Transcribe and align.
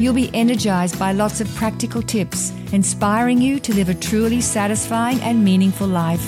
You'll 0.00 0.14
be 0.14 0.30
energized 0.32 0.98
by 0.98 1.12
lots 1.12 1.42
of 1.42 1.54
practical 1.56 2.00
tips, 2.00 2.54
inspiring 2.72 3.42
you 3.42 3.60
to 3.60 3.74
live 3.74 3.90
a 3.90 3.94
truly 3.94 4.40
satisfying 4.40 5.20
and 5.20 5.44
meaningful 5.44 5.86
life. 5.86 6.26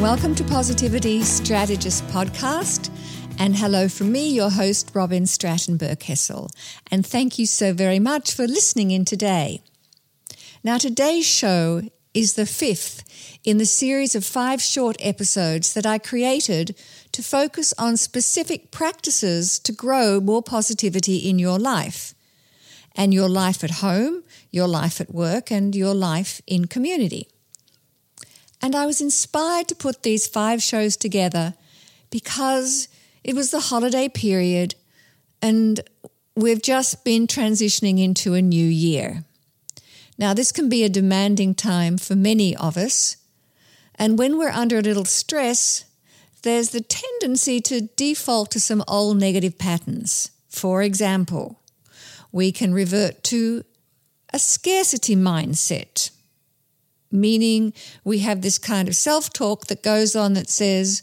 Welcome 0.00 0.34
to 0.36 0.44
Positivity 0.44 1.20
Strategist 1.20 2.06
Podcast. 2.06 2.88
And 3.38 3.54
hello 3.54 3.88
from 3.90 4.10
me, 4.10 4.32
your 4.32 4.48
host, 4.48 4.90
Robyn 4.94 5.26
Stratton 5.26 5.76
Berkessel. 5.76 6.48
And 6.90 7.06
thank 7.06 7.38
you 7.38 7.44
so 7.44 7.74
very 7.74 7.98
much 7.98 8.32
for 8.32 8.46
listening 8.46 8.90
in 8.90 9.04
today. 9.04 9.60
Now, 10.64 10.78
today's 10.78 11.26
show 11.26 11.82
is 12.14 12.34
the 12.34 12.46
fifth 12.46 13.04
in 13.44 13.58
the 13.58 13.66
series 13.66 14.14
of 14.14 14.24
five 14.24 14.62
short 14.62 14.96
episodes 15.00 15.74
that 15.74 15.84
I 15.84 15.98
created 15.98 16.74
to 17.12 17.22
focus 17.22 17.74
on 17.78 17.96
specific 17.96 18.70
practices 18.70 19.58
to 19.60 19.72
grow 19.72 20.20
more 20.20 20.42
positivity 20.42 21.18
in 21.18 21.38
your 21.38 21.58
life 21.58 22.14
and 22.94 23.14
your 23.14 23.28
life 23.28 23.62
at 23.64 23.70
home, 23.70 24.22
your 24.50 24.68
life 24.68 25.00
at 25.00 25.14
work, 25.14 25.50
and 25.50 25.74
your 25.74 25.94
life 25.94 26.40
in 26.46 26.66
community. 26.66 27.28
And 28.60 28.74
I 28.74 28.86
was 28.86 29.00
inspired 29.00 29.68
to 29.68 29.74
put 29.74 30.02
these 30.02 30.26
five 30.26 30.62
shows 30.62 30.96
together 30.96 31.54
because 32.10 32.88
it 33.24 33.34
was 33.34 33.50
the 33.50 33.60
holiday 33.60 34.08
period 34.08 34.74
and 35.40 35.80
we've 36.36 36.62
just 36.62 37.04
been 37.04 37.26
transitioning 37.26 38.02
into 38.02 38.34
a 38.34 38.42
new 38.42 38.64
year. 38.64 39.24
Now, 40.16 40.34
this 40.34 40.52
can 40.52 40.68
be 40.68 40.84
a 40.84 40.88
demanding 40.88 41.54
time 41.54 41.98
for 41.98 42.14
many 42.14 42.54
of 42.56 42.76
us. 42.76 43.16
And 43.96 44.18
when 44.18 44.38
we're 44.38 44.50
under 44.50 44.78
a 44.78 44.82
little 44.82 45.04
stress, 45.04 45.84
there's 46.42 46.70
the 46.70 46.80
tendency 46.80 47.60
to 47.60 47.82
default 47.96 48.50
to 48.52 48.60
some 48.60 48.84
old 48.88 49.18
negative 49.18 49.58
patterns. 49.58 50.30
For 50.48 50.82
example, 50.82 51.60
we 52.30 52.52
can 52.52 52.74
revert 52.74 53.22
to 53.24 53.64
a 54.32 54.38
scarcity 54.38 55.14
mindset, 55.14 56.10
meaning 57.10 57.72
we 58.04 58.20
have 58.20 58.42
this 58.42 58.58
kind 58.58 58.88
of 58.88 58.96
self 58.96 59.32
talk 59.32 59.66
that 59.66 59.82
goes 59.82 60.16
on 60.16 60.32
that 60.34 60.48
says, 60.48 61.02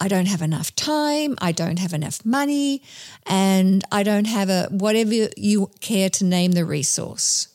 I 0.00 0.08
don't 0.08 0.26
have 0.26 0.42
enough 0.42 0.74
time, 0.74 1.36
I 1.38 1.52
don't 1.52 1.78
have 1.78 1.94
enough 1.94 2.24
money, 2.24 2.82
and 3.26 3.82
I 3.90 4.02
don't 4.02 4.26
have 4.26 4.50
a 4.50 4.68
whatever 4.70 5.28
you 5.36 5.70
care 5.80 6.10
to 6.10 6.24
name 6.24 6.52
the 6.52 6.64
resource. 6.64 7.48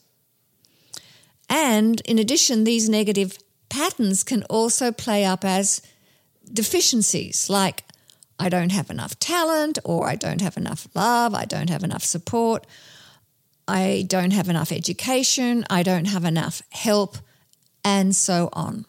And 1.50 2.02
in 2.02 2.18
addition, 2.18 2.64
these 2.64 2.90
negative 2.90 3.38
patterns 3.70 4.24
can 4.24 4.44
also 4.44 4.92
play 4.92 5.26
up 5.26 5.44
as 5.44 5.82
deficiencies 6.52 7.50
like 7.50 7.84
I 8.40 8.50
don't 8.50 8.72
have 8.72 8.90
enough 8.90 9.20
talent, 9.20 9.78
or 9.84 10.08
I 10.08 10.16
don't 10.16 10.42
have 10.42 10.58
enough 10.58 10.88
love, 10.96 11.36
I 11.36 11.46
don't 11.46 11.70
have 11.70 11.84
enough 11.84 12.04
support, 12.04 12.66
I 13.68 14.04
don't 14.08 14.32
have 14.32 14.50
enough 14.50 14.72
education, 14.72 15.64
I 15.70 15.84
don't 15.84 16.06
have 16.06 16.26
enough 16.26 16.64
help, 16.72 17.18
and 17.86 18.16
so 18.16 18.50
on. 18.54 18.86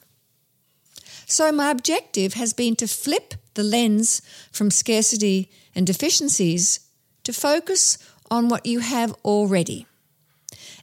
So, 1.27 1.53
my 1.53 1.71
objective 1.71 2.35
has 2.35 2.53
been 2.53 2.77
to 2.77 2.87
flip 2.87 3.35
the 3.55 3.63
lens 3.63 4.23
from 4.51 4.71
scarcity 4.71 5.51
and 5.75 5.87
deficiencies 5.87 6.81
to 7.25 7.33
focus 7.33 7.99
on 8.31 8.49
what 8.49 8.67
you 8.67 8.81
have 8.81 9.15
already. 9.25 9.87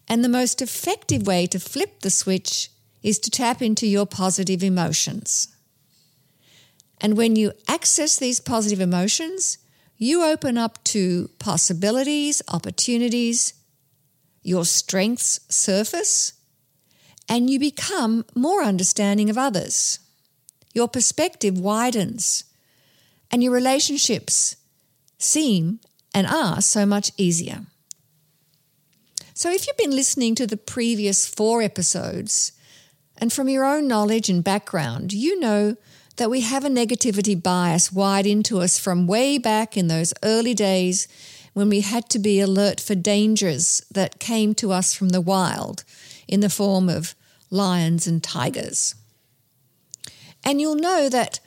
And 0.08 0.24
the 0.24 0.30
most 0.30 0.62
effective 0.62 1.26
way 1.26 1.48
to 1.48 1.60
flip 1.60 2.02
the 2.02 2.10
switch 2.10 2.70
is 3.04 3.20
to 3.20 3.30
tap 3.32 3.62
into 3.62 3.88
your 3.88 4.06
positive 4.06 4.64
emotions. 4.64 5.48
And 7.02 7.16
when 7.16 7.36
you 7.36 7.54
access 7.68 8.18
these 8.18 8.40
positive 8.40 8.82
emotions, 8.82 9.58
you 9.98 10.24
open 10.24 10.58
up 10.58 10.84
to 10.86 11.30
possibilities, 11.40 12.42
opportunities, 12.48 13.54
your 14.42 14.66
strengths 14.66 15.40
surface, 15.50 16.34
and 17.28 17.50
you 17.50 17.60
become 17.60 18.26
more 18.36 18.64
understanding 18.64 19.30
of 19.30 19.38
others. 19.38 20.00
Your 20.74 20.88
perspective 20.88 21.60
widens, 21.60 22.46
and 23.32 23.44
your 23.44 23.52
relationships 23.52 24.56
seem 25.18 25.80
and 26.14 26.26
are 26.26 26.62
so 26.62 26.86
much 26.86 27.12
easier. 27.18 27.66
So, 29.34 29.52
if 29.52 29.68
you've 29.68 29.78
been 29.78 29.96
listening 29.96 30.36
to 30.36 30.48
the 30.48 30.58
previous 30.58 31.28
four 31.28 31.62
episodes, 31.62 32.52
and 33.18 33.32
from 33.32 33.50
your 33.50 33.66
own 33.66 33.88
knowledge 33.88 34.30
and 34.30 34.44
background, 34.44 35.14
you 35.14 35.40
know 35.40 35.76
that 36.20 36.30
we 36.30 36.42
have 36.42 36.66
a 36.66 36.70
negativity 36.70 37.42
bias 37.42 37.94
wired 37.94 38.26
into 38.26 38.60
us 38.60 38.78
from 38.78 39.08
way 39.08 39.38
back 39.38 39.78
in 39.78 39.88
those 39.88 40.14
early 40.22 40.54
days 40.54 41.08
when 41.54 41.70
we 41.70 41.80
had 41.80 42.10
to 42.10 42.20
be 42.20 42.42
alert 42.42 42.80
for 42.82 42.94
dangers 42.94 43.82
that 43.90 44.20
came 44.20 44.54
to 44.54 44.70
us 44.74 44.94
from 44.94 45.10
the 45.10 45.22
wild 45.22 45.86
in 46.28 46.42
the 46.42 46.50
form 46.50 46.90
of 46.90 47.16
lions 47.50 48.06
and 48.06 48.22
tigers. 48.22 48.96
And 50.44 50.60
you'll 50.60 50.76
know 50.76 51.08
that 51.08 51.40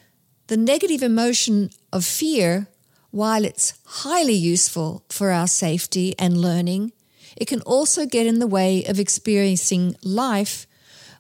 the 0.47 0.57
negative 0.57 1.03
emotion 1.03 1.69
of 1.93 2.03
fear, 2.03 2.67
while 3.11 3.45
it's 3.45 3.75
highly 3.85 4.33
useful 4.33 5.05
for 5.11 5.31
our 5.31 5.47
safety 5.47 6.15
and 6.19 6.41
learning, 6.41 6.93
it 7.37 7.47
can 7.47 7.61
also 7.61 8.07
get 8.07 8.27
in 8.27 8.39
the 8.39 8.47
way 8.47 8.85
of 8.85 8.99
experiencing 8.99 9.97
life 10.03 10.67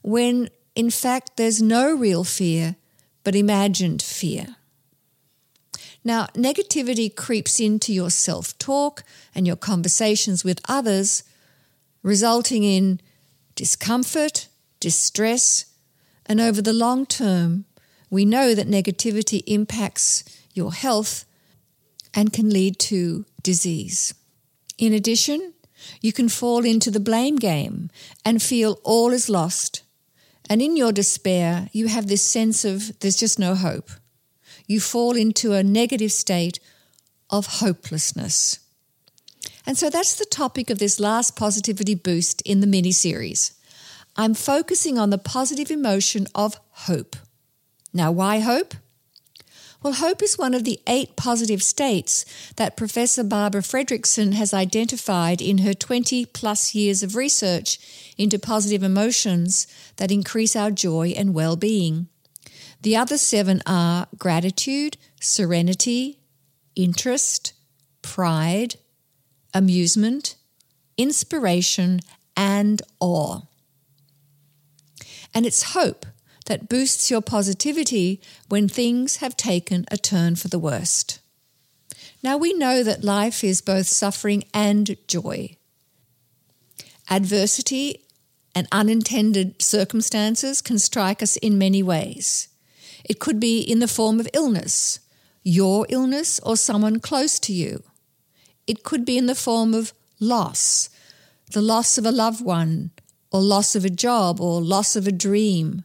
when, 0.02 0.48
in 0.74 0.88
fact, 0.88 1.36
there's 1.36 1.60
no 1.60 1.94
real 1.94 2.24
fear 2.24 2.76
but 3.24 3.34
imagined 3.34 4.02
fear. 4.02 4.56
Now, 6.04 6.26
negativity 6.34 7.14
creeps 7.14 7.60
into 7.60 7.92
your 7.92 8.10
self 8.10 8.56
talk 8.58 9.04
and 9.34 9.46
your 9.46 9.56
conversations 9.56 10.44
with 10.44 10.60
others, 10.68 11.22
resulting 12.02 12.64
in 12.64 13.00
discomfort, 13.54 14.48
distress, 14.80 15.66
and 16.26 16.40
over 16.40 16.60
the 16.60 16.72
long 16.72 17.06
term, 17.06 17.64
we 18.10 18.24
know 18.24 18.54
that 18.54 18.68
negativity 18.68 19.42
impacts 19.46 20.24
your 20.54 20.72
health 20.72 21.24
and 22.14 22.32
can 22.32 22.50
lead 22.50 22.78
to 22.78 23.24
disease. 23.42 24.14
In 24.78 24.92
addition, 24.92 25.54
you 26.00 26.12
can 26.12 26.28
fall 26.28 26.64
into 26.64 26.90
the 26.90 27.00
blame 27.00 27.36
game 27.36 27.90
and 28.24 28.42
feel 28.42 28.78
all 28.84 29.12
is 29.12 29.28
lost 29.28 29.82
and 30.48 30.60
in 30.60 30.76
your 30.76 30.92
despair, 30.92 31.68
you 31.72 31.88
have 31.88 32.06
this 32.06 32.22
sense 32.22 32.64
of 32.64 32.98
there's 33.00 33.16
just 33.16 33.38
no 33.38 33.54
hope. 33.54 33.90
You 34.66 34.80
fall 34.80 35.16
into 35.16 35.52
a 35.52 35.62
negative 35.62 36.12
state 36.12 36.58
of 37.30 37.46
hopelessness. 37.46 38.58
And 39.66 39.78
so 39.78 39.88
that's 39.90 40.16
the 40.16 40.24
topic 40.24 40.70
of 40.70 40.78
this 40.78 40.98
last 40.98 41.36
positivity 41.36 41.94
boost 41.94 42.42
in 42.42 42.60
the 42.60 42.66
mini 42.66 42.92
series. 42.92 43.52
I'm 44.16 44.34
focusing 44.34 44.98
on 44.98 45.10
the 45.10 45.18
positive 45.18 45.70
emotion 45.70 46.26
of 46.34 46.58
hope. 46.70 47.16
Now, 47.92 48.10
why 48.10 48.40
hope? 48.40 48.74
Well, 49.82 49.94
hope 49.94 50.22
is 50.22 50.38
one 50.38 50.54
of 50.54 50.62
the 50.62 50.80
eight 50.86 51.16
positive 51.16 51.60
states 51.60 52.24
that 52.54 52.76
Professor 52.76 53.24
Barbara 53.24 53.62
Fredrickson 53.62 54.32
has 54.34 54.54
identified 54.54 55.42
in 55.42 55.58
her 55.58 55.74
20 55.74 56.26
plus 56.26 56.72
years 56.72 57.02
of 57.02 57.16
research 57.16 57.80
into 58.16 58.38
positive 58.38 58.84
emotions 58.84 59.66
that 59.96 60.12
increase 60.12 60.54
our 60.54 60.70
joy 60.70 61.08
and 61.16 61.34
well 61.34 61.56
being. 61.56 62.06
The 62.82 62.96
other 62.96 63.18
seven 63.18 63.60
are 63.66 64.06
gratitude, 64.16 64.98
serenity, 65.20 66.20
interest, 66.76 67.52
pride, 68.02 68.76
amusement, 69.52 70.36
inspiration, 70.96 72.00
and 72.36 72.82
awe. 73.00 73.40
And 75.34 75.44
it's 75.44 75.74
hope 75.74 76.06
that 76.46 76.68
boosts 76.68 77.10
your 77.10 77.20
positivity 77.20 78.20
when 78.48 78.68
things 78.68 79.16
have 79.16 79.36
taken 79.36 79.84
a 79.90 79.96
turn 79.96 80.36
for 80.36 80.48
the 80.48 80.58
worst. 80.58 81.20
Now 82.22 82.36
we 82.36 82.52
know 82.52 82.82
that 82.82 83.04
life 83.04 83.42
is 83.42 83.60
both 83.60 83.86
suffering 83.86 84.44
and 84.54 84.96
joy. 85.08 85.56
Adversity 87.10 88.04
and 88.54 88.68
unintended 88.70 89.60
circumstances 89.60 90.60
can 90.60 90.78
strike 90.78 91.22
us 91.22 91.36
in 91.38 91.58
many 91.58 91.82
ways. 91.82 92.48
It 93.04 93.18
could 93.18 93.40
be 93.40 93.60
in 93.60 93.80
the 93.80 93.88
form 93.88 94.20
of 94.20 94.28
illness, 94.32 95.00
your 95.42 95.86
illness 95.88 96.38
or 96.40 96.56
someone 96.56 97.00
close 97.00 97.38
to 97.40 97.52
you. 97.52 97.82
It 98.66 98.84
could 98.84 99.04
be 99.04 99.18
in 99.18 99.26
the 99.26 99.34
form 99.34 99.74
of 99.74 99.92
loss, 100.20 100.88
the 101.50 101.62
loss 101.62 101.98
of 101.98 102.06
a 102.06 102.12
loved 102.12 102.44
one, 102.44 102.92
or 103.32 103.40
loss 103.40 103.74
of 103.74 103.84
a 103.84 103.90
job, 103.90 104.40
or 104.40 104.60
loss 104.60 104.94
of 104.94 105.06
a 105.06 105.12
dream, 105.12 105.84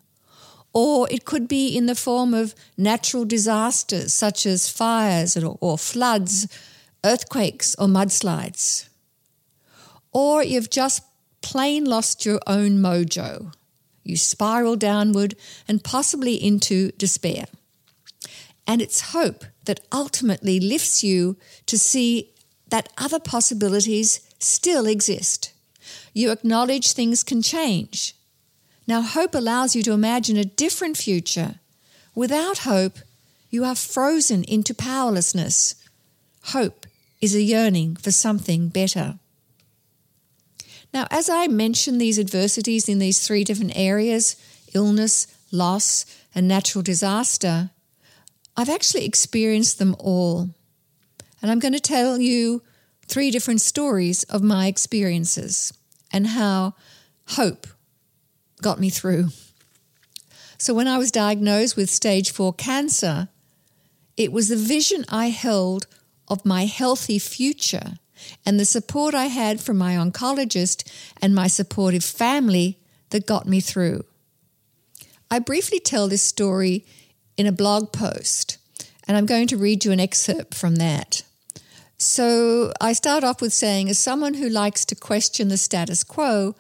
Or 0.80 1.10
it 1.10 1.26
could 1.26 1.48
be 1.48 1.76
in 1.76 1.88
the 1.88 1.96
form 1.96 2.36
of 2.36 2.54
natural 2.78 3.26
disasters 3.26 4.14
such 4.14 4.46
as 4.46 4.70
fires 4.70 5.36
or, 5.36 5.58
or 5.60 5.76
floods, 5.76 6.48
earthquakes, 7.04 7.76
or 7.80 7.88
mudslides. 7.88 8.88
Or 10.12 10.44
you've 10.44 10.70
just 10.70 11.02
plain 11.42 11.86
lost 11.86 12.28
your 12.28 12.40
own 12.46 12.78
mojo. 12.78 13.56
You 14.04 14.18
spiral 14.18 14.76
downward 14.76 15.34
and 15.68 15.84
possibly 15.84 16.36
into 16.36 16.92
despair. 16.92 17.46
And 18.68 18.80
it's 18.80 19.14
hope 19.14 19.46
that 19.66 19.80
ultimately 19.92 20.60
lifts 20.60 21.04
you 21.04 21.38
to 21.66 21.80
see 21.80 22.36
that 22.70 22.94
other 23.00 23.20
possibilities 23.20 24.22
still 24.38 24.86
exist. 24.86 25.54
You 26.14 26.30
acknowledge 26.30 26.92
things 26.92 27.24
can 27.24 27.42
change. 27.42 28.14
Now, 28.88 29.02
hope 29.02 29.36
allows 29.36 29.76
you 29.76 29.84
to 29.84 29.92
imagine 29.92 30.38
a 30.38 30.46
different 30.46 30.98
future. 30.98 31.56
Without 32.16 32.60
hope, 32.60 33.00
you 33.50 33.64
are 33.64 33.76
frozen 33.76 34.44
into 34.46 34.74
powerlessness. 34.74 35.76
Hope 36.46 36.86
is 37.22 37.36
a 37.36 37.42
yearning 37.42 37.98
for 37.98 38.12
something 38.12 38.70
better. 38.70 39.20
Now, 40.94 41.06
as 41.12 41.30
I 41.30 41.48
mention 41.48 41.98
these 41.98 42.18
adversities 42.18 42.88
in 42.88 43.00
these 43.00 43.26
three 43.26 43.44
different 43.44 43.74
areas 43.76 44.36
illness, 44.74 45.28
loss, 45.52 46.06
and 46.36 46.48
natural 46.48 46.84
disaster 46.84 47.72
I've 48.58 48.70
actually 48.70 49.06
experienced 49.06 49.78
them 49.78 49.96
all. 50.00 50.50
And 51.42 51.52
I'm 51.52 51.60
going 51.60 51.76
to 51.76 51.80
tell 51.80 52.20
you 52.20 52.64
three 53.06 53.30
different 53.30 53.62
stories 53.62 54.24
of 54.24 54.42
my 54.42 54.66
experiences 54.66 55.72
and 56.12 56.26
how 56.26 56.74
hope 57.30 57.68
got 58.62 58.80
me 58.80 58.90
through. 58.90 59.30
So, 60.58 60.74
when 60.74 60.88
I 60.88 60.98
was 60.98 61.12
diagnosed 61.12 61.78
with 61.78 61.90
stage 61.90 62.32
four 62.32 62.54
cancer, 62.54 63.30
it 64.16 64.32
was 64.32 64.50
the 64.50 64.56
vision 64.56 65.06
I 65.10 65.30
held 65.30 65.86
of 66.28 66.46
my 66.46 66.66
healthy 66.66 67.20
future 67.20 68.00
and 68.46 68.60
the 68.60 68.66
support 68.66 69.14
I 69.14 69.26
had 69.26 69.62
from 69.62 69.78
my 69.78 69.94
oncologist 69.94 70.90
and 71.22 71.36
my 71.36 71.48
supportive 71.48 72.04
family 72.04 72.80
that 73.12 73.28
got 73.28 73.46
me 73.46 73.62
through. 73.62 74.04
I 75.30 75.40
briefly 75.40 75.80
tell 75.80 76.08
this 76.08 76.24
story 76.24 76.86
in 77.38 77.46
a 77.46 77.52
blog 77.52 77.92
post, 77.92 78.58
and 79.08 79.16
I'm 79.16 79.26
going 79.26 79.48
to 79.48 79.58
read 79.58 79.86
you 79.86 79.92
an 79.92 80.00
excerpt 80.00 80.56
from 80.56 80.78
that. 80.78 81.24
So 81.98 82.74
I 82.80 82.94
start 82.94 83.24
off 83.24 83.42
with 83.42 83.54
saying, 83.54 83.90
as 83.90 84.00
someone 84.00 84.36
who 84.36 84.50
likes 84.50 84.86
to 84.86 84.96
question 84.96 85.48
the 85.48 85.58
status 85.58 86.04
quo, 86.04 86.56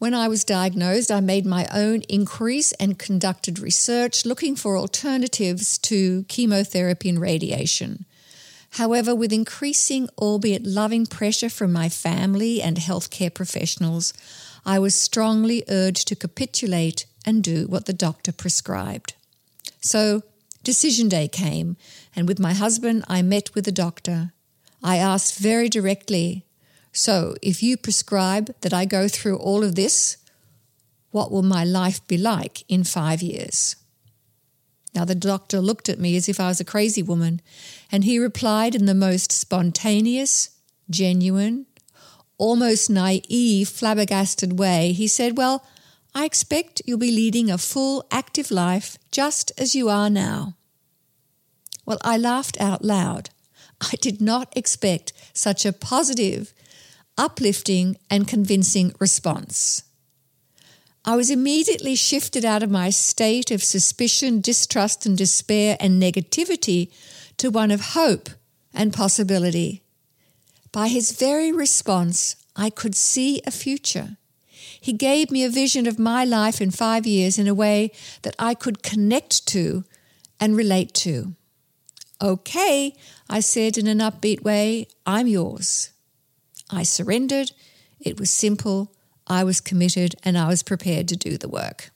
when 0.00 0.14
I 0.14 0.28
was 0.28 0.44
diagnosed, 0.44 1.12
I 1.12 1.20
made 1.20 1.44
my 1.44 1.68
own 1.74 2.00
inquiries 2.08 2.72
and 2.80 2.98
conducted 2.98 3.58
research 3.58 4.24
looking 4.24 4.56
for 4.56 4.78
alternatives 4.78 5.76
to 5.76 6.24
chemotherapy 6.24 7.10
and 7.10 7.20
radiation. 7.20 8.06
However, 8.70 9.14
with 9.14 9.30
increasing, 9.30 10.08
albeit 10.16 10.64
loving 10.64 11.04
pressure 11.04 11.50
from 11.50 11.74
my 11.74 11.90
family 11.90 12.62
and 12.62 12.78
healthcare 12.78 13.32
professionals, 13.32 14.14
I 14.64 14.78
was 14.78 14.94
strongly 14.94 15.64
urged 15.68 16.08
to 16.08 16.16
capitulate 16.16 17.04
and 17.26 17.44
do 17.44 17.66
what 17.66 17.84
the 17.84 17.92
doctor 17.92 18.32
prescribed. 18.32 19.12
So, 19.82 20.22
decision 20.64 21.10
day 21.10 21.28
came, 21.28 21.76
and 22.16 22.26
with 22.26 22.40
my 22.40 22.54
husband, 22.54 23.04
I 23.06 23.20
met 23.20 23.54
with 23.54 23.66
the 23.66 23.70
doctor. 23.86 24.32
I 24.82 24.96
asked 24.96 25.38
very 25.38 25.68
directly, 25.68 26.46
So, 26.92 27.36
if 27.40 27.62
you 27.62 27.76
prescribe 27.76 28.54
that 28.62 28.74
I 28.74 28.84
go 28.84 29.06
through 29.06 29.36
all 29.36 29.62
of 29.62 29.74
this, 29.74 30.16
what 31.10 31.30
will 31.30 31.42
my 31.42 31.64
life 31.64 32.06
be 32.06 32.18
like 32.18 32.64
in 32.68 32.84
five 32.84 33.22
years? 33.22 33.76
Now, 34.94 35.04
the 35.04 35.14
doctor 35.14 35.60
looked 35.60 35.88
at 35.88 36.00
me 36.00 36.16
as 36.16 36.28
if 36.28 36.40
I 36.40 36.48
was 36.48 36.60
a 36.60 36.64
crazy 36.64 37.02
woman, 37.02 37.40
and 37.92 38.02
he 38.02 38.18
replied 38.18 38.74
in 38.74 38.86
the 38.86 38.94
most 38.94 39.30
spontaneous, 39.30 40.50
genuine, 40.88 41.66
almost 42.38 42.90
naive, 42.90 43.68
flabbergasted 43.68 44.58
way. 44.58 44.92
He 44.92 45.06
said, 45.06 45.36
Well, 45.36 45.64
I 46.14 46.24
expect 46.24 46.82
you'll 46.84 46.98
be 46.98 47.12
leading 47.12 47.50
a 47.50 47.58
full, 47.58 48.04
active 48.10 48.50
life 48.50 48.98
just 49.12 49.52
as 49.56 49.74
you 49.76 49.88
are 49.88 50.10
now. 50.10 50.56
Well, 51.86 51.98
I 52.02 52.16
laughed 52.16 52.60
out 52.60 52.84
loud. 52.84 53.30
I 53.80 53.94
did 54.00 54.20
not 54.20 54.52
expect 54.56 55.12
such 55.32 55.64
a 55.64 55.72
positive, 55.72 56.52
uplifting, 57.20 57.98
and 58.08 58.26
convincing 58.26 58.94
response. 58.98 59.82
I 61.04 61.16
was 61.16 61.30
immediately 61.30 61.94
shifted 61.94 62.46
out 62.46 62.62
of 62.62 62.70
my 62.70 62.88
state 62.88 63.50
of 63.50 63.62
suspicion, 63.62 64.40
distrust, 64.40 65.04
and 65.04 65.16
despair 65.18 65.76
and 65.78 66.02
negativity 66.02 66.90
to 67.36 67.50
one 67.50 67.70
of 67.70 67.92
hope 67.92 68.30
and 68.72 68.92
possibility. 68.92 69.82
By 70.72 70.88
his 70.88 71.12
very 71.12 71.52
response, 71.52 72.36
I 72.56 72.70
could 72.70 72.94
see 72.94 73.42
a 73.46 73.50
future. 73.50 74.16
He 74.80 74.94
gave 74.94 75.30
me 75.30 75.44
a 75.44 75.50
vision 75.50 75.86
of 75.86 75.98
my 75.98 76.24
life 76.24 76.60
in 76.60 76.70
five 76.70 77.06
years 77.06 77.38
in 77.38 77.46
a 77.46 77.54
way 77.54 77.92
that 78.22 78.36
I 78.38 78.54
could 78.54 78.82
connect 78.82 79.46
to 79.48 79.84
and 80.38 80.56
relate 80.56 80.94
to. 80.94 81.34
Okay, 82.22 82.94
I 83.28 83.40
said 83.40 83.76
in 83.76 83.86
an 83.86 83.98
upbeat 83.98 84.42
way, 84.42 84.88
I'm 85.04 85.26
yours. 85.26 85.90
I 86.70 86.82
surrendered. 86.82 87.52
It 88.00 88.18
was 88.18 88.30
simple. 88.30 88.94
I 89.26 89.44
was 89.44 89.60
committed 89.60 90.16
and 90.24 90.36
I 90.36 90.48
was 90.48 90.62
prepared 90.62 91.08
to 91.08 91.16
do 91.16 91.36
the 91.36 91.48
work. 91.48 91.90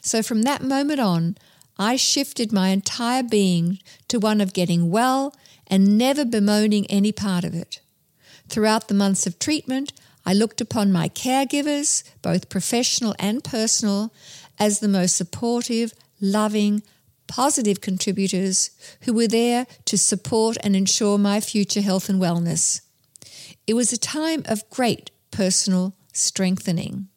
So 0.00 0.22
from 0.22 0.42
that 0.42 0.62
moment 0.62 1.00
on, 1.00 1.36
I 1.78 1.96
shifted 1.96 2.52
my 2.52 2.68
entire 2.68 3.22
being 3.22 3.80
to 4.08 4.18
one 4.18 4.40
of 4.40 4.54
getting 4.54 4.90
well 4.90 5.34
and 5.66 5.98
never 5.98 6.24
bemoaning 6.24 6.86
any 6.86 7.12
part 7.12 7.44
of 7.44 7.54
it. 7.54 7.80
Throughout 8.48 8.88
the 8.88 8.94
months 8.94 9.26
of 9.26 9.38
treatment, 9.38 9.92
I 10.24 10.32
looked 10.32 10.60
upon 10.60 10.92
my 10.92 11.08
caregivers, 11.08 12.02
both 12.22 12.48
professional 12.48 13.14
and 13.18 13.44
personal, 13.44 14.12
as 14.58 14.80
the 14.80 14.88
most 14.88 15.16
supportive, 15.16 15.92
loving, 16.20 16.82
positive 17.26 17.80
contributors 17.80 18.70
who 19.02 19.12
were 19.12 19.28
there 19.28 19.66
to 19.84 19.98
support 19.98 20.56
and 20.62 20.74
ensure 20.74 21.18
my 21.18 21.40
future 21.40 21.80
health 21.80 22.08
and 22.08 22.20
wellness. 22.20 22.80
It 23.66 23.74
was 23.74 23.92
a 23.92 23.98
time 23.98 24.42
of 24.46 24.68
great 24.70 25.10
personal 25.30 25.94
strengthening. 26.12 27.08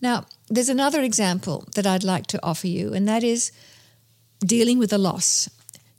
Now, 0.00 0.26
there's 0.48 0.68
another 0.68 1.02
example 1.02 1.66
that 1.74 1.86
I'd 1.86 2.02
like 2.02 2.26
to 2.28 2.40
offer 2.42 2.66
you, 2.66 2.92
and 2.92 3.06
that 3.06 3.22
is 3.22 3.52
dealing 4.40 4.78
with 4.78 4.92
a 4.92 4.98
loss. 4.98 5.48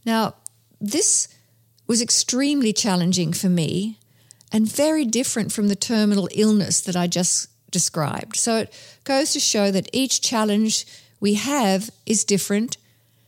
Now, 0.05 0.35
this 0.81 1.29
was 1.87 2.01
extremely 2.01 2.73
challenging 2.73 3.31
for 3.31 3.49
me 3.49 3.99
and 4.51 4.69
very 4.69 5.05
different 5.05 5.51
from 5.51 5.67
the 5.67 5.75
terminal 5.75 6.27
illness 6.33 6.81
that 6.81 6.95
I 6.95 7.07
just 7.07 7.49
described. 7.71 8.35
So 8.35 8.57
it 8.57 8.99
goes 9.03 9.33
to 9.33 9.39
show 9.39 9.71
that 9.71 9.89
each 9.93 10.21
challenge 10.21 10.85
we 11.19 11.35
have 11.35 11.89
is 12.05 12.23
different 12.23 12.77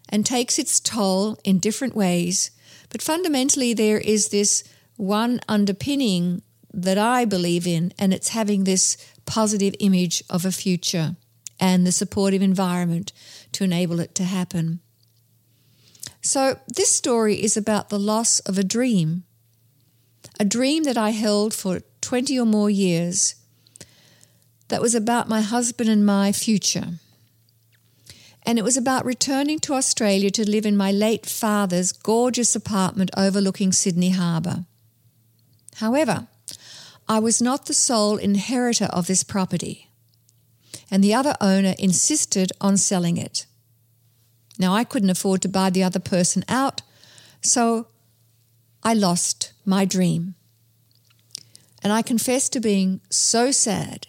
and 0.10 0.26
takes 0.26 0.60
its 0.60 0.80
toll 0.80 1.40
in 1.44 1.60
different 1.60 1.96
ways. 1.96 2.52
But 2.90 3.02
fundamentally, 3.02 3.74
there 3.74 3.98
is 3.98 4.30
this 4.30 4.64
one 4.98 5.40
underpinning 5.48 6.42
that 6.74 6.98
I 6.98 7.26
believe 7.26 7.66
in, 7.66 7.94
and 7.98 8.14
it's 8.14 8.30
having 8.30 8.64
this 8.64 8.98
positive 9.26 9.76
image 9.80 10.24
of 10.30 10.46
a 10.46 10.52
future 10.52 11.16
and 11.60 11.86
the 11.86 11.92
supportive 11.92 12.42
environment 12.42 13.14
to 13.54 13.64
enable 13.64 14.00
it 14.00 14.14
to 14.16 14.24
happen. 14.24 14.80
So, 16.22 16.60
this 16.68 16.92
story 16.92 17.36
is 17.36 17.56
about 17.56 17.90
the 17.90 18.00
loss 18.00 18.40
of 18.42 18.58
a 18.58 18.64
dream 18.64 19.24
a 20.40 20.46
dream 20.46 20.84
that 20.84 20.98
I 20.98 21.12
held 21.12 21.54
for 21.54 21.82
20 22.02 22.40
or 22.40 22.46
more 22.46 22.70
years 22.70 23.36
that 24.68 24.82
was 24.82 24.96
about 24.96 25.30
my 25.30 25.42
husband 25.42 25.90
and 25.90 26.06
my 26.06 26.32
future. 26.32 27.00
And 28.44 28.60
it 28.60 28.64
was 28.64 28.78
about 28.78 29.06
returning 29.06 29.60
to 29.60 29.74
Australia 29.74 30.30
to 30.32 30.50
live 30.50 30.66
in 30.66 30.78
my 30.78 30.92
late 30.92 31.26
father's 31.26 31.92
gorgeous 31.92 32.56
apartment 32.56 33.12
overlooking 33.18 33.72
Sydney 33.72 34.12
Harbour. 34.12 34.66
However, 35.76 36.28
I 37.08 37.20
was 37.20 37.42
not 37.42 37.66
the 37.66 37.74
sole 37.74 38.18
inheritor 38.18 38.86
of 38.86 39.08
this 39.08 39.24
property, 39.24 39.90
and 40.90 41.04
the 41.04 41.14
other 41.14 41.36
owner 41.42 41.76
insisted 41.78 42.52
on 42.62 42.78
selling 42.78 43.18
it. 43.18 43.46
Now, 44.58 44.74
I 44.74 44.84
couldn't 44.84 45.10
afford 45.10 45.42
to 45.42 45.50
buy 45.50 45.70
the 45.70 45.84
other 45.84 46.00
person 46.00 46.46
out, 46.48 46.82
so 47.42 47.88
I 48.84 48.94
lost 48.94 49.52
my 49.66 49.84
dream. 49.84 50.36
And 51.84 51.92
I 51.92 52.02
confess 52.02 52.50
to 52.50 52.60
being 52.60 53.02
so 53.10 53.52
sad 53.52 54.08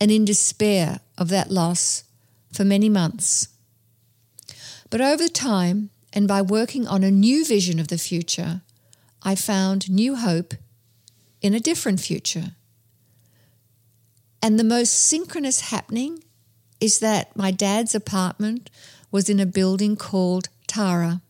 and 0.00 0.10
in 0.10 0.24
despair 0.24 1.00
of 1.16 1.28
that 1.28 1.50
loss 1.50 2.04
for 2.52 2.64
many 2.64 2.88
months. 2.88 3.48
But 4.90 5.00
over 5.00 5.28
time, 5.28 5.90
and 6.12 6.28
by 6.28 6.42
working 6.42 6.86
on 6.86 7.02
a 7.02 7.10
new 7.10 7.46
vision 7.46 7.78
of 7.78 7.88
the 7.88 7.96
future, 7.96 8.62
I 9.22 9.36
found 9.36 9.88
new 9.88 10.16
hope 10.16 10.54
in 11.42 11.54
a 11.54 11.60
different 11.60 12.00
future. 12.00 12.52
And 14.40 14.58
the 14.58 14.64
most 14.64 14.90
synchronous 14.92 15.60
happening 15.60 16.24
is 16.80 16.98
that 17.00 17.36
my 17.36 17.50
dad's 17.50 17.94
apartment 17.94 18.70
was 19.10 19.28
in 19.28 19.38
a 19.38 19.46
building 19.46 19.94
called 19.96 20.48
Tara. 20.66 21.20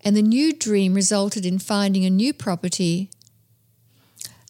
And 0.00 0.16
the 0.16 0.22
new 0.22 0.52
dream 0.52 0.94
resulted 0.94 1.44
in 1.44 1.58
finding 1.58 2.04
a 2.04 2.10
new 2.10 2.32
property 2.32 3.10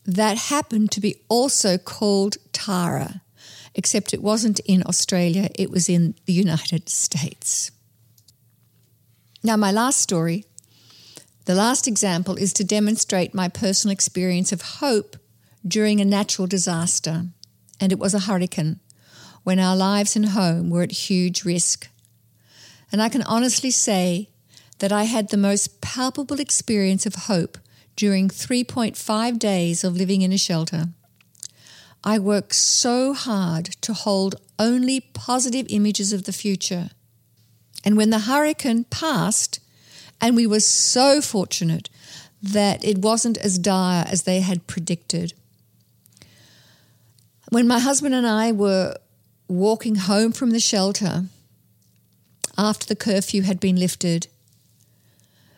that 0.06 0.38
happened 0.38 0.90
to 0.92 1.00
be 1.00 1.16
also 1.28 1.76
called 1.76 2.36
Tara, 2.52 3.20
except 3.74 4.14
it 4.14 4.22
wasn't 4.22 4.60
in 4.60 4.82
Australia, 4.86 5.48
it 5.56 5.70
was 5.70 5.88
in 5.88 6.14
the 6.24 6.32
United 6.32 6.88
States. 6.88 7.70
Now, 9.42 9.56
my 9.56 9.72
last 9.72 10.00
story, 10.00 10.44
the 11.50 11.56
last 11.56 11.88
example, 11.88 12.36
is 12.36 12.52
to 12.52 12.62
demonstrate 12.62 13.34
my 13.34 13.48
personal 13.48 13.92
experience 13.92 14.52
of 14.52 14.78
hope 14.78 15.16
during 15.66 16.00
a 16.00 16.04
natural 16.04 16.46
disaster, 16.46 17.24
and 17.80 17.90
it 17.90 17.98
was 17.98 18.14
a 18.14 18.20
hurricane 18.20 18.78
when 19.42 19.58
our 19.58 19.76
lives 19.76 20.14
and 20.14 20.26
home 20.26 20.70
were 20.70 20.84
at 20.84 21.08
huge 21.08 21.44
risk. 21.44 21.88
And 22.92 23.02
I 23.02 23.08
can 23.08 23.22
honestly 23.22 23.72
say 23.72 24.28
that 24.78 24.92
I 24.92 25.04
had 25.04 25.30
the 25.30 25.36
most 25.36 25.80
palpable 25.80 26.38
experience 26.38 27.04
of 27.04 27.26
hope 27.26 27.58
during 27.96 28.28
3.5 28.28 29.36
days 29.40 29.82
of 29.82 29.96
living 29.96 30.22
in 30.22 30.32
a 30.32 30.38
shelter. 30.38 30.90
I 32.04 32.20
worked 32.20 32.54
so 32.54 33.12
hard 33.12 33.64
to 33.80 33.92
hold 33.92 34.36
only 34.56 35.00
positive 35.00 35.66
images 35.68 36.12
of 36.12 36.26
the 36.26 36.32
future. 36.32 36.90
And 37.84 37.96
when 37.96 38.10
the 38.10 38.20
hurricane 38.20 38.84
passed, 38.84 39.58
and 40.20 40.36
we 40.36 40.46
were 40.46 40.60
so 40.60 41.20
fortunate 41.20 41.88
that 42.42 42.84
it 42.84 42.98
wasn't 42.98 43.38
as 43.38 43.58
dire 43.58 44.04
as 44.08 44.22
they 44.22 44.40
had 44.40 44.66
predicted. 44.66 45.34
When 47.50 47.66
my 47.66 47.80
husband 47.80 48.14
and 48.14 48.26
I 48.26 48.52
were 48.52 48.96
walking 49.48 49.96
home 49.96 50.32
from 50.32 50.50
the 50.50 50.60
shelter 50.60 51.24
after 52.56 52.86
the 52.86 52.96
curfew 52.96 53.42
had 53.42 53.58
been 53.60 53.76
lifted, 53.76 54.28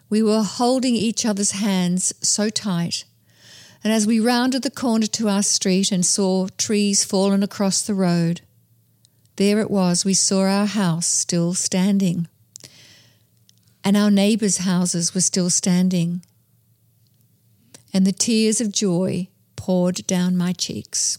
we 0.08 0.22
were 0.22 0.42
holding 0.42 0.94
each 0.94 1.24
other's 1.24 1.52
hands 1.52 2.12
so 2.20 2.48
tight. 2.48 3.04
And 3.84 3.92
as 3.92 4.06
we 4.06 4.20
rounded 4.20 4.62
the 4.62 4.70
corner 4.70 5.06
to 5.06 5.28
our 5.28 5.42
street 5.42 5.90
and 5.90 6.04
saw 6.06 6.48
trees 6.56 7.04
fallen 7.04 7.42
across 7.42 7.82
the 7.82 7.94
road, 7.94 8.42
there 9.36 9.60
it 9.60 9.70
was, 9.70 10.04
we 10.04 10.14
saw 10.14 10.42
our 10.42 10.66
house 10.66 11.06
still 11.06 11.54
standing. 11.54 12.28
And 13.84 13.96
our 13.96 14.10
neighbours' 14.10 14.58
houses 14.58 15.14
were 15.14 15.20
still 15.20 15.50
standing. 15.50 16.22
And 17.92 18.06
the 18.06 18.12
tears 18.12 18.60
of 18.60 18.72
joy 18.72 19.28
poured 19.56 20.06
down 20.06 20.36
my 20.36 20.52
cheeks. 20.52 21.18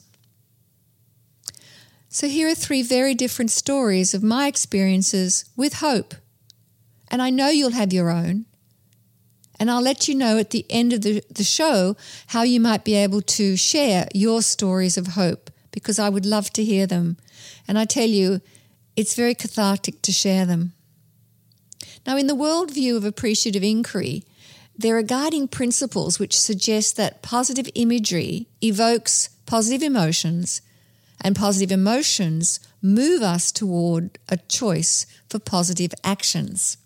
So, 2.10 2.27
here 2.27 2.48
are 2.48 2.55
three 2.55 2.84
very 2.84 3.15
different 3.15 3.51
stories 3.51 4.13
of 4.13 4.22
my 4.22 4.48
experiences 4.48 5.46
with 5.55 5.75
hope. 5.75 6.13
And 7.10 7.22
I 7.22 7.29
know 7.29 7.50
you'll 7.50 7.72
have 7.72 7.91
your 7.91 8.12
own. 8.12 8.46
And 9.60 9.70
I'll 9.70 9.82
let 9.82 10.08
you 10.08 10.15
know 10.15 10.38
at 10.38 10.50
the 10.50 10.65
end 10.70 10.93
of 10.93 11.01
the, 11.01 11.24
the 11.29 11.43
show 11.43 11.96
how 12.27 12.43
you 12.43 12.60
might 12.60 12.84
be 12.84 12.96
able 12.96 13.22
to 13.22 13.55
share 13.55 14.08
your 14.13 14.41
stories 14.41 14.98
of 14.98 15.08
hope 15.08 15.50
because 15.72 16.00
I 16.00 16.10
would 16.10 16.25
love 16.25 16.51
to 16.53 16.63
hear 16.63 16.86
them. 16.86 17.17
And 17.67 17.77
I 17.77 17.86
tell 17.86 18.08
you, 18.08 18.41
it's 18.96 19.15
very 19.15 19.34
cathartic 19.36 20.01
to 20.03 20.12
share 20.12 20.46
them. 20.46 20.74
Now, 22.06 22.18
in 22.18 22.28
the 22.28 22.36
worldview 22.36 22.96
of 22.98 23.04
appreciative 23.04 23.63
inquiry, 23.63 24.24
there 24.78 24.98
are 24.98 25.04
guiding 25.04 25.48
principles 25.48 26.20
which 26.20 26.40
suggest 26.40 26.96
that 26.98 27.22
positive 27.22 27.70
imagery 27.75 28.48
evokes 28.62 29.30
positive 29.46 29.84
emotions, 29.84 30.62
and 31.22 31.36
positive 31.36 31.72
emotions 31.72 32.60
move 32.82 33.22
us 33.22 33.52
toward 33.52 34.18
a 34.30 34.38
choice 34.38 35.06
for 35.30 35.40
positive 35.40 35.94
actions. 36.04 36.78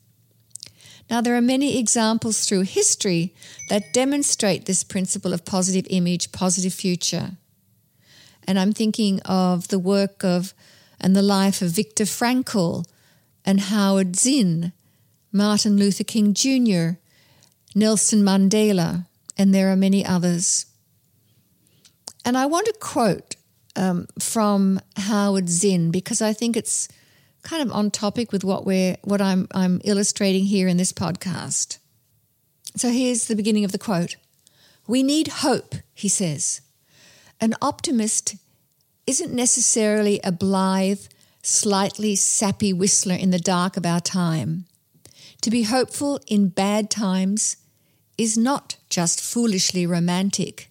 Now, 1.09 1.21
there 1.21 1.35
are 1.35 1.41
many 1.41 1.79
examples 1.79 2.45
through 2.45 2.61
history 2.61 3.33
that 3.69 3.93
demonstrate 3.93 4.65
this 4.65 4.83
principle 4.83 5.33
of 5.33 5.45
positive 5.45 5.87
image, 5.89 6.31
positive 6.31 6.73
future. 6.73 7.37
And 8.45 8.59
I'm 8.59 8.73
thinking 8.73 9.21
of 9.21 9.69
the 9.69 9.79
work 9.79 10.23
of 10.23 10.53
and 10.99 11.15
the 11.15 11.21
life 11.21 11.61
of 11.61 11.71
Viktor 11.71 12.03
Frankl 12.03 12.85
and 13.45 13.61
Howard 13.61 14.15
Zinn, 14.15 14.73
Martin 15.37 15.77
Luther 15.77 16.03
King 16.03 16.33
Jr., 16.33 16.99
Nelson 17.75 18.23
Mandela, 18.23 19.05
and 19.37 19.53
there 19.53 19.71
are 19.71 19.75
many 19.75 20.05
others. 20.05 20.65
And 22.25 22.37
I 22.37 22.47
want 22.47 22.65
to 22.65 22.73
quote 22.79 23.35
um, 23.75 24.07
from 24.19 24.81
Howard 24.97 25.47
Zinn 25.47 25.91
because 25.91 26.21
I 26.21 26.33
think 26.33 26.57
it's 26.57 26.89
kind 27.43 27.61
of 27.61 27.71
on 27.71 27.91
topic 27.91 28.31
with 28.31 28.43
what 28.43 28.65
we're 28.65 28.97
what 29.03 29.21
I'm 29.21 29.47
I'm 29.51 29.79
illustrating 29.85 30.45
here 30.45 30.67
in 30.67 30.77
this 30.77 30.91
podcast. 30.91 31.77
So 32.75 32.89
here's 32.89 33.27
the 33.27 33.35
beginning 33.35 33.63
of 33.63 33.71
the 33.71 33.77
quote. 33.77 34.17
We 34.87 35.03
need 35.03 35.27
hope, 35.27 35.75
he 35.93 36.09
says. 36.09 36.61
An 37.39 37.53
optimist 37.61 38.35
isn't 39.05 39.33
necessarily 39.33 40.19
a 40.23 40.31
blithe, 40.31 41.01
slightly 41.41 42.15
sappy 42.15 42.73
whistler 42.73 43.15
in 43.15 43.29
the 43.29 43.39
dark 43.39 43.77
of 43.77 43.85
our 43.85 44.01
time. 44.01 44.65
To 45.41 45.49
be 45.49 45.63
hopeful 45.63 46.19
in 46.27 46.49
bad 46.49 46.89
times 46.89 47.57
is 48.17 48.37
not 48.37 48.77
just 48.89 49.21
foolishly 49.21 49.85
romantic. 49.85 50.69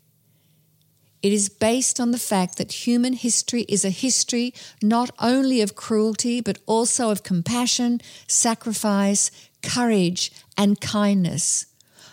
It 1.22 1.32
is 1.32 1.48
based 1.48 1.98
on 1.98 2.10
the 2.10 2.18
fact 2.18 2.56
that 2.58 2.86
human 2.86 3.14
history 3.14 3.62
is 3.62 3.84
a 3.84 3.90
history 3.90 4.54
not 4.82 5.10
only 5.18 5.60
of 5.60 5.74
cruelty, 5.74 6.40
but 6.40 6.58
also 6.66 7.10
of 7.10 7.22
compassion, 7.22 8.00
sacrifice, 8.28 9.30
courage, 9.62 10.30
and 10.56 10.80
kindness. 10.80 11.66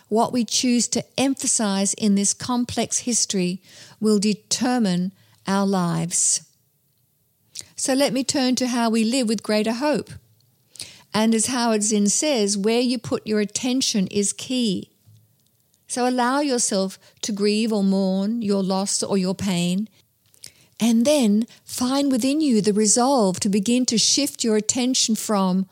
What 0.08 0.32
we 0.32 0.44
choose 0.44 0.88
to 0.88 1.04
emphasize 1.18 1.94
in 1.94 2.14
this 2.14 2.34
complex 2.34 3.00
history 3.00 3.60
will 4.00 4.18
determine 4.18 5.12
our 5.46 5.66
lives. 5.66 6.42
So 7.76 7.94
let 7.94 8.12
me 8.12 8.24
turn 8.24 8.54
to 8.56 8.68
how 8.68 8.90
we 8.90 9.04
live 9.04 9.28
with 9.28 9.42
greater 9.42 9.72
hope. 9.74 10.10
And 11.14 11.32
as 11.32 11.46
Howard 11.46 11.84
Zinn 11.84 12.08
says, 12.08 12.58
where 12.58 12.80
you 12.80 12.98
put 12.98 13.26
your 13.26 13.38
attention 13.38 14.08
is 14.08 14.32
key. 14.32 14.90
So 15.86 16.08
allow 16.08 16.40
yourself 16.40 16.98
to 17.22 17.30
grieve 17.30 17.72
or 17.72 17.84
mourn 17.84 18.42
your 18.42 18.64
loss 18.64 19.00
or 19.00 19.16
your 19.16 19.34
pain. 19.34 19.88
And 20.80 21.06
then 21.06 21.46
find 21.64 22.10
within 22.10 22.40
you 22.40 22.60
the 22.60 22.72
resolve 22.72 23.38
to 23.40 23.48
begin 23.48 23.86
to 23.86 23.96
shift 23.96 24.42
your 24.42 24.56
attention 24.56 25.14
from 25.14 25.68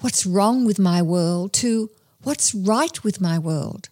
what's 0.00 0.26
wrong 0.26 0.66
with 0.66 0.78
my 0.78 1.00
world 1.00 1.54
to 1.54 1.90
what's 2.22 2.54
right 2.54 3.02
with 3.02 3.22
my 3.22 3.38
world. 3.38 3.88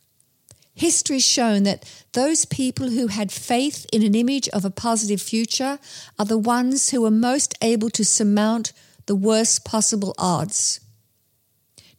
History's 0.75 1.25
shown 1.25 1.63
that 1.63 1.91
those 2.13 2.45
people 2.45 2.91
who 2.91 3.07
had 3.07 3.33
faith 3.33 3.87
in 3.93 4.03
an 4.03 4.15
image 4.15 4.49
of 4.51 4.67
a 4.67 4.71
positive 4.71 5.23
future 5.23 5.79
are 6.19 6.27
the 6.27 6.37
ones 6.37 6.91
who 6.91 7.05
are 7.07 7.11
most 7.11 7.55
able 7.63 7.89
to 7.91 8.05
surmount 8.05 8.73
the 9.07 9.17
worst 9.17 9.65
possible 9.65 10.15
odds. 10.19 10.81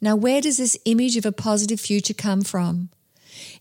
Now, 0.04 0.18
where 0.18 0.42
does 0.42 0.58
this 0.58 0.78
image 0.84 1.16
of 1.16 1.26
a 1.26 1.32
positive 1.32 1.80
future 1.80 2.14
come 2.14 2.42
from? 2.42 2.90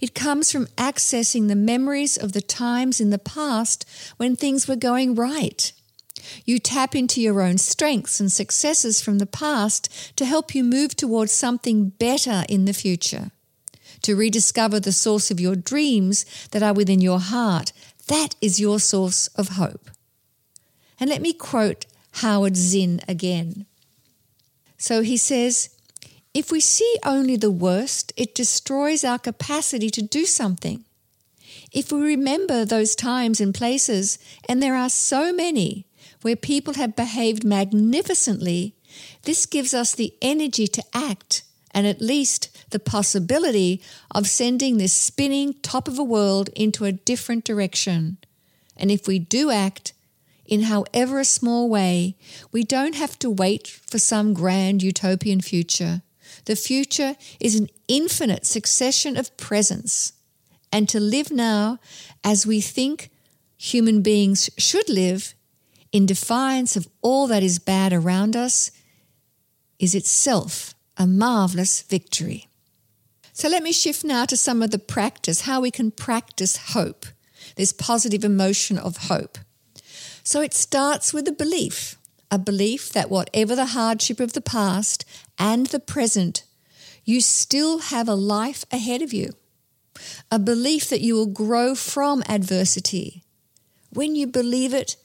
It 0.01 0.13
comes 0.13 0.51
from 0.51 0.67
accessing 0.77 1.47
the 1.47 1.55
memories 1.55 2.17
of 2.17 2.33
the 2.33 2.41
times 2.41 3.01
in 3.01 3.11
the 3.11 3.19
past 3.19 3.89
when 4.17 4.35
things 4.35 4.67
were 4.67 4.75
going 4.75 5.15
right. 5.15 5.73
You 6.45 6.59
tap 6.59 6.97
into 6.97 7.21
your 7.21 7.43
own 7.43 7.59
strengths 7.59 8.19
and 8.19 8.31
successes 8.31 9.01
from 9.01 9.19
the 9.19 9.27
past 9.27 10.17
to 10.17 10.25
help 10.25 10.53
you 10.53 10.65
move 10.65 10.97
towards 10.97 11.31
something 11.31 11.91
better 11.91 12.43
in 12.49 12.65
the 12.65 12.73
future. 12.73 13.31
To 14.03 14.17
rediscover 14.17 14.81
the 14.81 14.91
source 14.91 15.31
of 15.31 15.39
your 15.39 15.55
dreams 15.55 16.27
that 16.51 16.63
are 16.65 16.75
within 16.75 17.01
your 17.01 17.21
heart, 17.21 17.71
that 18.09 18.35
is 18.41 18.59
your 18.59 18.81
source 18.81 19.29
of 19.37 19.51
hope. 19.51 19.93
And 20.99 21.09
let 21.09 21.23
me 21.23 21.35
quote 21.35 21.87
Howard 22.15 22.57
Zinn 22.57 23.01
again. 23.07 23.65
So 24.77 25.03
he 25.03 25.17
says, 25.17 25.69
if 26.35 26.51
we 26.51 26.61
see 26.61 26.97
only 27.05 27.37
the 27.37 27.51
worst, 27.51 28.12
it 28.17 28.35
destroys 28.35 29.05
our 29.05 29.19
capacity 29.19 29.91
to 29.91 30.03
do 30.03 30.25
something. 30.25 30.85
If 31.73 31.93
we 31.93 32.01
remember 32.01 32.65
those 32.65 32.95
times 32.97 33.41
and 33.41 33.55
places, 33.55 34.19
and 34.49 34.62
there 34.62 34.77
are 34.77 34.89
so 34.89 35.33
many, 35.33 35.87
where 36.23 36.37
people 36.37 36.75
have 36.75 36.97
behaved 36.97 37.45
magnificently, 37.45 38.75
this 39.23 39.47
gives 39.47 39.75
us 39.75 39.95
the 39.95 40.15
energy 40.23 40.67
to 40.69 40.85
act 40.95 41.43
and 41.75 41.87
at 41.87 42.01
least 42.01 42.71
the 42.71 42.79
possibility 42.79 43.81
of 44.15 44.27
sending 44.27 44.77
this 44.77 44.93
spinning 44.93 45.55
top 45.62 45.89
of 45.89 45.99
a 45.99 46.05
world 46.05 46.51
into 46.55 46.85
a 46.85 46.93
different 46.93 47.45
direction. 47.45 48.19
And 48.77 48.91
if 48.91 49.07
we 49.07 49.19
do 49.19 49.51
act, 49.51 49.93
in 50.45 50.62
however 50.62 51.21
a 51.21 51.25
small 51.25 51.69
way, 51.69 52.17
we 52.51 52.65
don't 52.65 52.95
have 52.95 53.19
to 53.21 53.31
wait 53.31 53.67
for 53.67 53.99
some 53.99 54.35
grand 54.35 54.83
utopian 54.83 55.41
future. 55.41 56.03
The 56.45 56.57
future 56.57 57.17
is 57.41 57.55
an 57.55 57.69
infinite 57.89 58.47
succession 58.47 59.17
of 59.17 59.37
presents. 59.37 60.13
And 60.73 60.89
to 60.89 60.99
live 60.99 61.31
now 61.31 61.79
as 62.25 62.47
we 62.47 62.61
think 62.61 63.11
human 63.57 64.03
beings 64.03 64.51
should 64.59 64.89
live 64.89 65.35
in 65.93 66.07
defiance 66.07 66.75
of 66.77 66.89
all 67.03 67.27
that 67.27 67.43
is 67.43 67.59
bad 67.59 67.93
around 67.93 68.35
us 68.35 68.71
is 69.79 69.95
itself 69.95 70.75
a 70.97 71.07
marvelous 71.07 71.83
victory. 71.83 72.49
So 73.33 73.49
let 73.49 73.63
me 73.63 73.73
shift 73.73 74.05
now 74.05 74.25
to 74.27 74.37
some 74.37 74.63
of 74.63 74.71
the 74.71 74.79
practice, 74.79 75.43
how 75.43 75.61
we 75.61 75.71
can 75.71 75.91
practice 75.91 76.73
hope, 76.75 77.07
this 77.57 77.73
positive 77.73 78.25
emotion 78.25 78.79
of 78.79 79.09
hope. 79.09 79.39
So 80.23 80.41
it 80.41 80.55
starts 80.55 81.13
with 81.13 81.27
a 81.29 81.33
belief, 81.33 81.97
a 82.31 82.39
belief 82.39 82.91
that 82.93 83.11
whatever 83.11 83.57
the 83.57 83.67
hardship 83.67 84.21
of 84.21 84.33
the 84.33 84.41
past 84.41 85.05
and 85.39 85.67
the 85.67 85.81
present, 85.81 86.45
you 87.05 87.21
still 87.21 87.79
have 87.79 88.09
a 88.09 88.15
life 88.15 88.65
ahead 88.71 89.03
of 89.03 89.12
you, 89.12 89.31
a 90.31 90.39
belief 90.39 90.89
that 90.89 91.01
you 91.01 91.15
will 91.15 91.27
grow 91.27 91.75
from 91.75 92.23
adversity. 92.29 93.25
When 93.91 94.15
you 94.15 94.27
believe 94.27 94.73
it, 94.73 94.97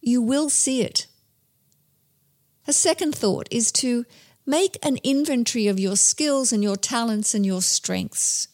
you 0.00 0.20
will 0.20 0.48
see 0.48 0.82
it. 0.82 1.06
A 2.66 2.72
second 2.72 3.14
thought 3.14 3.48
is 3.50 3.70
to 3.72 4.04
make 4.46 4.76
an 4.82 4.98
inventory 5.04 5.68
of 5.68 5.78
your 5.78 5.96
skills 5.96 6.52
and 6.52 6.62
your 6.62 6.76
talents 6.76 7.34
and 7.34 7.44
your 7.46 7.62
strengths. 7.62 8.48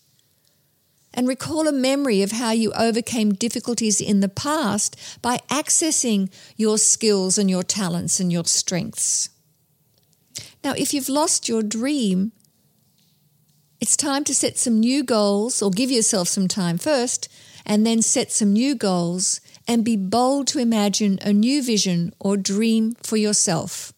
And 1.15 1.27
recall 1.27 1.67
a 1.67 1.73
memory 1.73 2.23
of 2.23 2.33
how 2.33 2.53
you 2.53 2.73
overcame 2.73 3.33
difficulties 3.33 4.01
in 4.01 4.21
the 4.21 4.29
past 4.29 4.97
by 5.23 5.39
accessing 5.49 6.31
your 6.57 6.79
skills 6.79 7.39
and 7.39 7.49
your 7.49 7.63
talents 7.63 8.21
and 8.21 8.31
your 8.31 8.45
strengths. 8.45 9.31
Now, 10.65 10.73
if 10.77 10.93
you've 10.93 11.09
lost 11.09 11.49
your 11.49 11.63
dream, 11.63 12.33
it's 13.81 13.97
time 13.97 14.25
to 14.25 14.35
set 14.35 14.59
some 14.59 14.81
new 14.81 15.05
goals 15.05 15.63
or 15.63 15.71
give 15.71 15.91
yourself 15.91 16.29
some 16.29 16.49
time 16.49 16.79
first 16.79 17.29
and 17.65 17.87
then 17.87 18.03
set 18.03 18.33
some 18.33 18.53
new 18.53 18.75
goals 18.75 19.41
and 19.69 19.85
be 19.85 19.97
bold 19.97 20.49
to 20.49 20.59
imagine 20.59 21.19
a 21.23 21.33
new 21.33 21.63
vision 21.63 22.13
or 22.19 22.37
dream 22.37 22.97
for 23.03 23.17
yourself. 23.17 23.93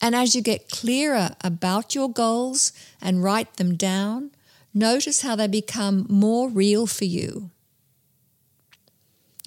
And 0.00 0.14
as 0.14 0.34
you 0.34 0.42
get 0.42 0.70
clearer 0.70 1.30
about 1.42 1.94
your 1.94 2.10
goals 2.10 2.72
and 3.02 3.22
write 3.22 3.56
them 3.56 3.74
down, 3.74 4.30
notice 4.72 5.22
how 5.22 5.36
they 5.36 5.46
become 5.46 6.06
more 6.08 6.48
real 6.48 6.86
for 6.86 7.04
you. 7.04 7.50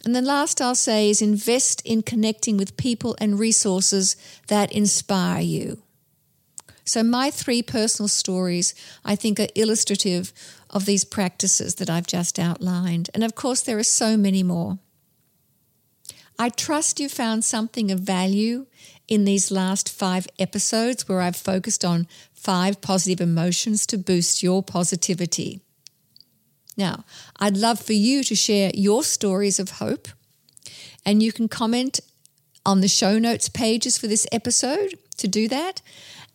And 0.08 0.16
the 0.16 0.22
last 0.22 0.62
I'll 0.62 0.74
say 0.74 1.10
is 1.10 1.22
invest 1.22 1.82
in 1.84 2.02
connecting 2.02 2.56
with 2.56 2.78
people 2.78 3.18
and 3.20 3.38
resources 3.38 4.16
that 4.48 4.72
inspire 4.72 5.42
you. 5.42 5.80
So, 6.86 7.04
my 7.04 7.30
three 7.30 7.62
personal 7.62 8.08
stories, 8.08 8.74
I 9.04 9.18
think, 9.18 9.38
are 9.38 9.50
illustrative 9.54 10.32
of 10.70 10.86
these 10.86 11.04
practices 11.04 11.76
that 11.76 11.90
I've 11.90 12.08
just 12.08 12.40
outlined. 12.40 13.10
And 13.14 13.22
of 13.22 13.36
course, 13.36 13.60
there 13.60 13.78
are 13.78 13.84
so 13.84 14.16
many 14.16 14.44
more. 14.44 14.80
I 16.40 16.52
trust 16.52 17.02
you 17.02 17.10
found 17.10 17.44
something 17.44 17.92
of 17.92 18.00
value 18.00 18.66
in 19.10 19.26
these 19.26 19.52
last 19.52 19.90
five 19.92 20.26
episodes 20.40 21.10
where 21.10 21.20
I've 21.20 21.36
focused 21.36 21.84
on 21.84 22.08
five 22.34 22.80
positive 22.80 23.20
emotions 23.20 23.86
to 23.88 23.98
boost 23.98 24.42
your 24.42 24.64
positivity. 24.64 25.60
Now, 26.78 27.04
I'd 27.40 27.58
love 27.58 27.80
for 27.80 27.94
you 27.94 28.24
to 28.24 28.36
share 28.36 28.72
your 28.74 29.04
stories 29.04 29.60
of 29.60 29.72
hope, 29.72 30.08
and 31.06 31.24
you 31.24 31.34
can 31.34 31.48
comment 31.48 32.00
on 32.66 32.82
the 32.82 32.88
show 32.88 33.18
notes 33.18 33.50
pages 33.50 33.98
for 33.98 34.08
this 34.08 34.28
episode 34.32 34.98
to 35.18 35.28
do 35.28 35.48
that. 35.48 35.82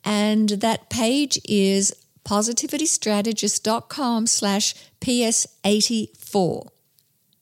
And 0.05 0.49
that 0.49 0.91
page 0.91 1.39
is 1.45 1.95
positivitystrategist.com 2.25 4.27
slash 4.27 4.75
PS84. 5.01 6.69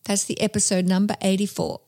That's 0.04 0.24
the 0.24 0.40
episode 0.40 0.86
number 0.86 1.16
84. 1.20 1.80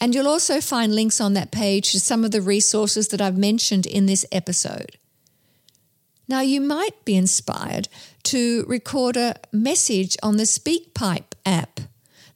And 0.00 0.14
you'll 0.14 0.28
also 0.28 0.60
find 0.60 0.94
links 0.94 1.20
on 1.20 1.34
that 1.34 1.52
page 1.52 1.92
to 1.92 2.00
some 2.00 2.24
of 2.24 2.30
the 2.30 2.40
resources 2.40 3.08
that 3.08 3.20
I've 3.20 3.36
mentioned 3.36 3.86
in 3.86 4.06
this 4.06 4.24
episode. 4.32 4.96
Now, 6.30 6.42
you 6.42 6.60
might 6.60 7.04
be 7.04 7.16
inspired 7.16 7.88
to 8.22 8.64
record 8.68 9.16
a 9.16 9.34
message 9.50 10.16
on 10.22 10.36
the 10.36 10.44
SpeakPipe 10.44 11.32
app 11.44 11.80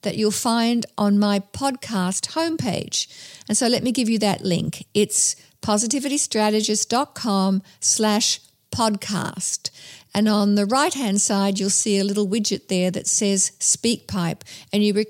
that 0.02 0.16
you'll 0.16 0.32
find 0.32 0.84
on 0.98 1.16
my 1.16 1.38
podcast 1.38 2.32
homepage. 2.32 3.06
And 3.46 3.56
so 3.56 3.68
let 3.68 3.84
me 3.84 3.92
give 3.92 4.08
you 4.08 4.18
that 4.18 4.42
link. 4.42 4.84
It's 4.94 5.36
positivitystrategist.com 5.62 7.62
slash 7.78 8.40
podcast. 8.72 9.70
And 10.12 10.28
on 10.28 10.56
the 10.56 10.66
right 10.66 10.92
hand 10.92 11.20
side, 11.20 11.60
you'll 11.60 11.70
see 11.70 12.00
a 12.00 12.04
little 12.04 12.26
widget 12.26 12.66
there 12.66 12.90
that 12.90 13.06
says 13.06 13.52
SpeakPipe, 13.60 14.40
and 14.72 14.82
you, 14.82 15.04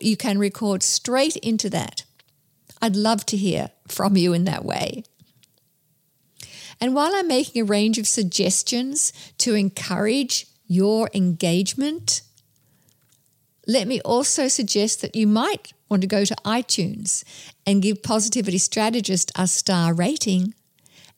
you 0.00 0.16
can 0.16 0.38
record 0.38 0.82
straight 0.82 1.36
into 1.36 1.68
that. 1.68 2.04
I'd 2.80 2.96
love 2.96 3.26
to 3.26 3.36
hear 3.36 3.68
from 3.86 4.16
you 4.16 4.32
in 4.32 4.44
that 4.44 4.64
way. 4.64 5.04
And 6.80 6.94
while 6.94 7.12
I'm 7.14 7.28
making 7.28 7.62
a 7.62 7.64
range 7.64 7.98
of 7.98 8.06
suggestions 8.06 9.12
to 9.38 9.54
encourage 9.54 10.46
your 10.66 11.10
engagement, 11.12 12.22
let 13.66 13.86
me 13.86 14.00
also 14.00 14.48
suggest 14.48 15.02
that 15.02 15.14
you 15.14 15.26
might 15.26 15.72
want 15.88 16.00
to 16.02 16.08
go 16.08 16.24
to 16.24 16.34
iTunes 16.44 17.24
and 17.66 17.82
give 17.82 18.02
Positivity 18.02 18.58
Strategist 18.58 19.30
a 19.36 19.46
star 19.46 19.92
rating 19.92 20.54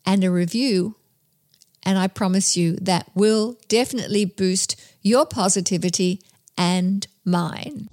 and 0.05 0.25
a 0.25 0.31
review 0.31 0.96
and 1.83 1.98
I 1.98 2.07
promise 2.07 2.57
you 2.57 2.77
that 2.77 3.09
will 3.14 3.59
definitely 3.68 4.25
boost 4.25 4.81
your 5.03 5.27
positivity 5.27 6.20
and 6.57 7.07
mine. 7.25 7.88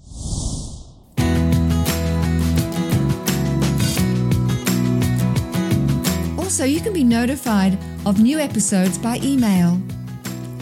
Also, 6.49 6.65
you 6.65 6.81
can 6.81 6.93
be 6.93 7.03
notified 7.03 7.77
of 8.07 8.19
new 8.19 8.39
episodes 8.39 8.97
by 8.97 9.19
email. 9.21 9.79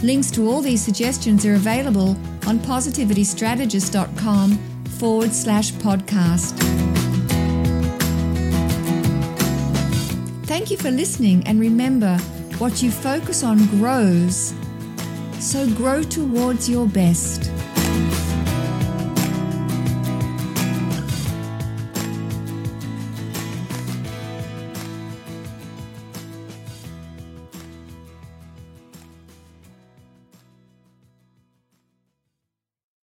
Links 0.04 0.30
to 0.32 0.46
all 0.46 0.60
these 0.60 0.84
suggestions 0.84 1.46
are 1.46 1.54
available 1.54 2.10
on 2.46 2.60
positivitystrategist.com 2.60 4.58
forward 5.00 5.32
slash 5.32 5.72
podcast. 5.72 6.58
Thank 10.46 10.72
you 10.72 10.76
for 10.76 10.92
listening, 10.92 11.48
and 11.48 11.58
remember, 11.58 12.18
what 12.58 12.84
you 12.84 12.92
focus 12.92 13.46
on 13.46 13.66
grows, 13.68 14.54
so 15.40 15.70
grow 15.74 16.04
towards 16.04 16.70
your 16.70 16.86
best. 16.86 17.50